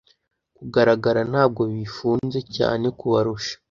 [0.53, 3.53] 'Kugaragara' ntabwo bifunze cyane kubarusha